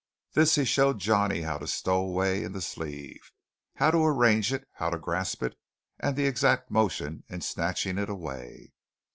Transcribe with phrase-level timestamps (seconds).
[0.33, 3.31] This he showed Johnny how to stow away in the sleeve,
[3.75, 5.55] how to arrange it, how to grasp it,
[5.99, 8.71] and the exact motion in snatching it away.